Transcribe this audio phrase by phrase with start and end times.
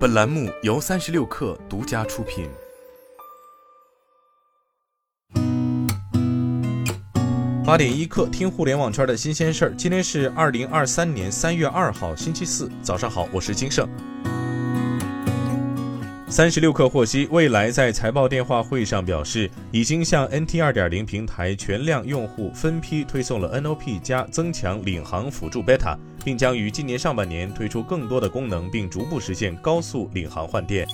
[0.00, 2.48] 本栏目由三十六氪独家出品。
[7.66, 9.74] 八点一刻，听互联网圈的新鲜事儿。
[9.76, 13.86] 今天是二零二三年三月二号，星期四，早上好，我是金盛。
[16.30, 30.86] 三十六氪获悉，蔚来在财报电话会上表示，已经向 NT 二点零平台全量用户分批推送了 NOP 加增强领航辅助 beta，并将于今年上半年推出更多的功能，并逐步实现高速领航换电。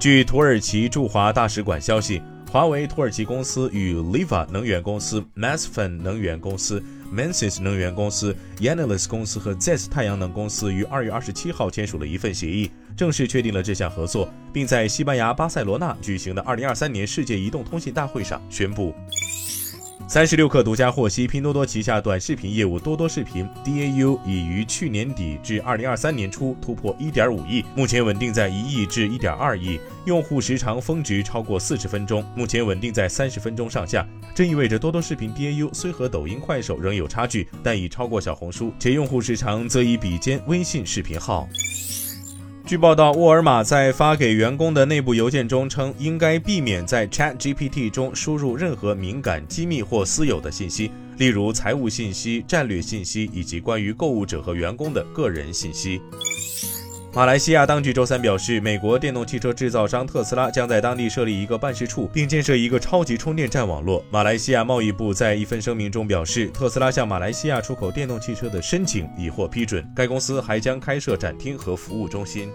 [0.00, 2.20] 据土耳其驻华大使馆消息。
[2.52, 18.94] 华为土耳其公司与 Liva 能源公司、m a s f e n 能源公司、Mensis 能源公司、Yanalis 公司和 ZES 太阳能公司于二月二十七号签署了一份协议，正式确定了这项合作，并在西班牙巴塞罗那举行的二零二三年世界移动通信大会上宣布。
[20.12, 34.06] 三十六氪独家获悉，拼多多旗下短视频业务多多视频 DAU 已于去年底至二零二三年初突破一点五亿，目前稳定在一亿至一点二亿，用户时长峰值超过四十分钟，目前稳定在三十分钟上下。
[34.34, 41.48] 这意味着多多视频 DAU 虽和抖音、快手仍有差距，但已超过小红书，且用户时长则已比肩微信视频号。
[42.64, 56.00] 据报道，沃尔玛在发给员工的内部邮件中称，应该避免在 ChatGPT 中输入任何敏感、机密或私有的信息，例如财务信息、战略信息以及关于购物者和员工的个人信息。
[57.14, 64.02] 马来西亚当局周三表示，美国电动汽车制造商特斯拉将在当地设立一个办事处，并建设一个超级充电站网络。
[64.10, 69.86] 马来西亚贸易部在一份声明中表示，特斯拉向马来西亚出口电动汽车的申请已获批准。
[69.94, 72.50] 该公司还将开设展厅和服务中心。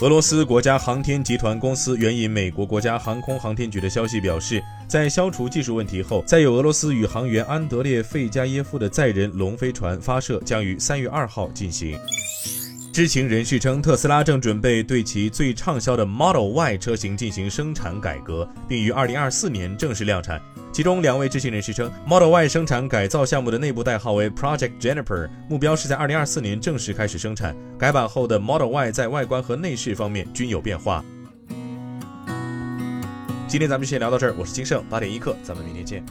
[0.00, 11.96] 俄罗斯国家航天集团公司援引美国国家航空航天局的消息表示，在消除技术问题后，载有俄罗斯宇航员安德烈·费加耶夫的载人龙飞船发射将于三月二号进行。
[12.96, 20.40] 知情人士称，特斯拉正准备对其最畅销的 Model Y 车型进行生产改革，并于2024年正式量产。
[20.72, 27.54] 其中两位知情人士称，Model Y 生产改造项目的内部代号为 Project Jennifer，目标是在2024年正式开始生产。
[27.78, 31.04] 改版后的 Model Y 在外观和内饰方面均有变化。
[33.46, 36.02] 今天咱们就先聊到这儿，我是金盛，八点一刻，咱们明天见。